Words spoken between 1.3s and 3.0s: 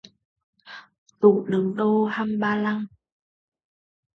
đựng đồ hằm bà lằng